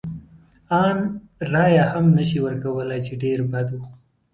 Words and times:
ان 0.83 0.97
رایه 1.53 1.83
هم 1.91 2.05
نه 2.17 2.23
شي 2.29 2.39
ورکولای، 2.45 2.99
چې 3.07 3.13
ډېر 3.23 3.39
بد 3.51 3.67
و. 3.73 3.77